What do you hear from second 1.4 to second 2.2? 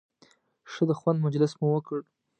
مو وکړ.